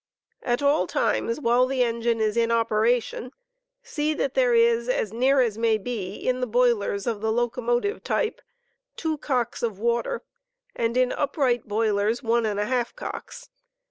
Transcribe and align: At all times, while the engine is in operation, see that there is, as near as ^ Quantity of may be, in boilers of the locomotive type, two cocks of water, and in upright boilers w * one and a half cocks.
At 0.41 0.63
all 0.63 0.87
times, 0.87 1.39
while 1.39 1.67
the 1.67 1.83
engine 1.83 2.19
is 2.21 2.35
in 2.35 2.49
operation, 2.49 3.31
see 3.83 4.15
that 4.15 4.33
there 4.33 4.55
is, 4.55 4.89
as 4.89 5.13
near 5.13 5.41
as 5.41 5.57
^ 5.57 5.59
Quantity 5.59 5.75
of 5.75 5.79
may 5.79 5.83
be, 5.83 6.15
in 6.27 6.41
boilers 6.49 7.05
of 7.05 7.21
the 7.21 7.31
locomotive 7.31 8.03
type, 8.03 8.41
two 8.95 9.19
cocks 9.19 9.61
of 9.61 9.77
water, 9.77 10.23
and 10.75 10.97
in 10.97 11.11
upright 11.11 11.67
boilers 11.67 12.21
w 12.21 12.31
* 12.31 12.31
one 12.31 12.47
and 12.47 12.59
a 12.59 12.65
half 12.65 12.95
cocks. 12.95 13.51